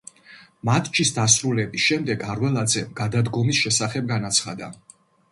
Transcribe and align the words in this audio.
მატჩის 0.67 1.09
დასრულების 1.17 1.83
შემდეგ 1.89 2.25
არველაძემ 2.35 2.87
გადადგომის 3.01 3.59
შესახებ 3.67 4.09
განაცხადა. 4.13 4.71